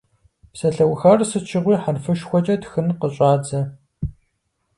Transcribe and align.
Псалъэухар 0.51 1.19
сыт 1.29 1.43
щыгъуи 1.49 1.77
хьэрфышхуэкӏэ 1.81 2.55
тхын 2.61 2.87
къыщӏадзэ. 2.99 3.61